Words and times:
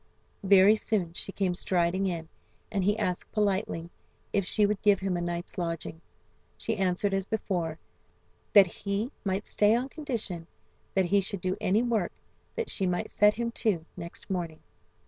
Very 0.43 0.75
soon 0.75 1.13
she 1.13 1.31
came 1.31 1.53
striding 1.53 2.07
in, 2.07 2.27
and 2.71 2.83
he 2.83 2.97
asked 2.97 3.31
politely 3.33 3.91
if 4.33 4.45
she 4.47 4.65
would 4.65 4.81
give 4.81 4.99
him 4.99 5.15
a 5.15 5.21
night's 5.21 5.59
lodging. 5.59 6.01
She 6.57 6.75
answered 6.75 7.13
as 7.13 7.27
before, 7.27 7.77
that 8.53 8.65
he 8.65 9.11
might 9.23 9.45
stay 9.45 9.75
on 9.75 9.89
condition 9.89 10.47
that 10.95 11.05
he 11.05 11.21
should 11.21 11.41
do 11.41 11.55
any 11.61 11.83
work 11.83 12.13
that 12.55 12.67
she 12.67 12.87
might 12.87 13.11
set 13.11 13.35
him 13.35 13.51
to 13.51 13.85
next 13.95 14.27
morning. 14.27 14.63